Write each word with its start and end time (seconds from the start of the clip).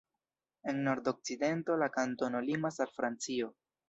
En 0.71 0.77
nordokcidento 0.85 1.75
la 1.81 1.89
kantono 1.97 2.41
limas 2.47 2.81
al 2.87 2.91
Francio. 2.95 3.51